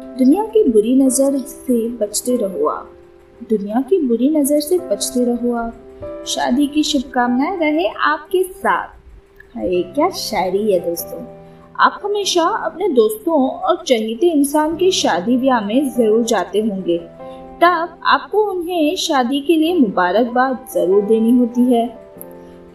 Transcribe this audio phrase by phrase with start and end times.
[0.00, 2.90] दुनिया की बुरी नज़र से बचते रहो आप।
[3.50, 9.82] दुनिया की बुरी नज़र से बचते रहो आप। शादी की शुभकामनाएँ रहे आपके साथ। अरे
[9.94, 11.20] क्या शायरी है दोस्तों।
[11.80, 16.98] आप हमेशा अपने दोस्तों और चहेते इंसान के शादी ब्याह में ज़रूर जाते होंगे।
[17.62, 21.86] तब आपको उन्हें शादी के लिए मुबारकबाद ज़रूर देनी होती है।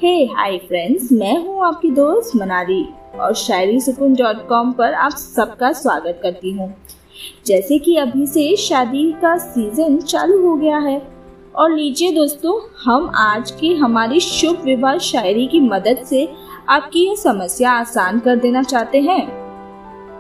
[0.02, 2.84] हे, हाय फ्रेंड्स मैं हूँ आपकी दोस्त मनाली
[3.20, 6.74] और शायरी सुकून डॉट कॉम पर आप सबका स्वागत करती हूँ।
[7.46, 11.16] जैसे कि अभी से शादी का सीज़न चालू हो गया है।
[11.56, 16.34] और लीजिए दोस्तों, हम आज की हमारी शुभ विवाह शायरी की मदद से
[16.70, 19.46] आपकी यह समस्या आसान कर देना चाहते हैं।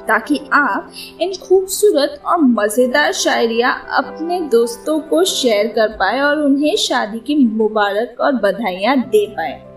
[0.08, 0.91] ताकि आप
[1.22, 7.36] इन खूबसूरत और मज़ेदार शायरिया अपने दोस्तों को शेयर कर पाए और उन्हें शादी की
[7.36, 9.74] मुबारक और बधाइयाँ दे पाए।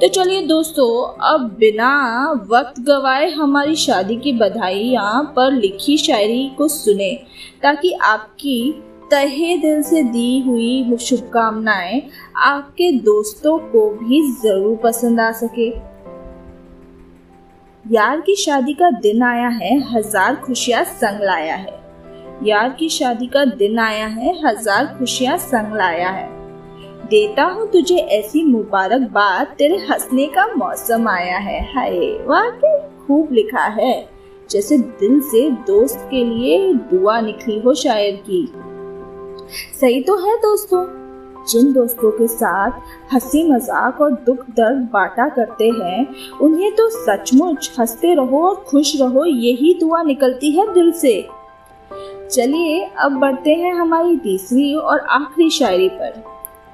[0.00, 6.68] तो चलिए दोस्तों, अब बिना वक्त गवाए हमारी शादी की बधाइयाँ पर लिखी शायरी को
[6.68, 7.14] सुने,
[7.62, 12.02] ताकि आपकी तहे दिल से दी हुई शुभकामनाएँ
[12.36, 15.68] आपके दोस्तों को भी ज़रूर पसंद आ सके।
[17.94, 21.78] यार की शादी का दिन आया है, हज़ार खुशियाँ संग लाया है।
[22.44, 26.39] यार की शादी का दिन आया है, हज़ार खुशियाँ संग लाया है।
[27.10, 33.32] देता हूँ तुझे ऐसी मुबारक बात। तेरे हंसने का मौसम आया है। हाय, वाकई खूब
[33.32, 34.08] लिखा है।
[34.50, 38.46] जैसे दिल से दोस्त के लिए दुआ निकली हो शायर की।
[39.80, 40.84] सही तो है दोस्तों,
[41.44, 42.80] जिन दोस्तों के साथ
[43.12, 46.06] हँसी मज़ाक और दुख दर्द बांटा करते हैं,
[46.40, 51.28] उन्हें तो सचमुच हँसते रहो और खुश रहो, यही दुआ निकलती है दिल से।
[52.32, 56.22] चलिए, अब बढ़ते हैं हमारी तीसरी और आखिरी शायरी पर।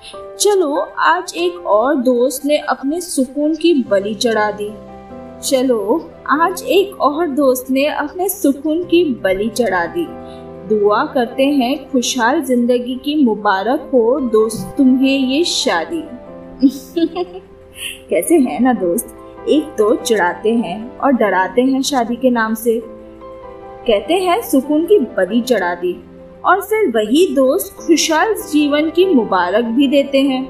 [0.04, 4.70] चलो, आज एक और दोस्त ने अपने सुकून की बलि चढ़ा दी।
[5.48, 10.06] चलो, आज एक और दोस्त ने अपने सुकून की बलि चढ़ा दी।
[10.68, 16.04] दुआ करते हैं, खुशहाल ज़िंदगी की मुबारक हो दोस्त, तुम्हें ये शादी।
[18.10, 19.16] कैसे है ना दोस्त?
[19.48, 22.82] एक तो चढ़ाते हैं और डराते हैं शादी के नाम से।
[23.86, 26.05] कहते हैं, सुकून की बलि चढ़ा दी।
[26.46, 30.44] और फिर वही दोस्त खुशहाल जीवन की मुबारक भी देते हैं।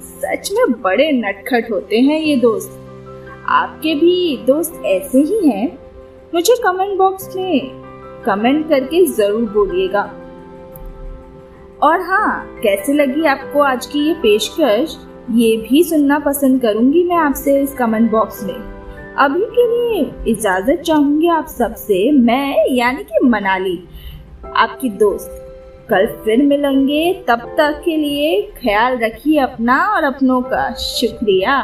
[0.00, 2.78] सच में बड़े नटखट होते हैं ये दोस्त।
[3.48, 5.78] आपके भी दोस्त ऐसे ही हैं?
[6.34, 7.70] मुझे कमेंट बॉक्स में
[8.26, 10.02] कमेंट करके ज़रूर बोलिएगा।
[11.82, 14.96] और हाँ कैसे लगी आपको आज की ये पेशकश?
[15.30, 18.54] ये भी सुनना पसंद करूँगी मैं आपसे इस कमेंट बॉक्स में।
[19.18, 23.78] अभी के लिए इजाज़त चाहूँगी आप सबसे, मैं यानी कि मनाली,
[24.56, 25.38] आपकी दोस्त।
[25.90, 31.56] कल फिर मिलेंगे तब तक के लिए ख्याल रखिए अपना और अपनों का शुक्रिया।